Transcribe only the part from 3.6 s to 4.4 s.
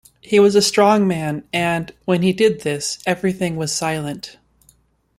silent.